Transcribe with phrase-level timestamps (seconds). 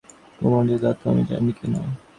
[0.37, 1.81] কুমারদের ধাতু আমি জানি কি না।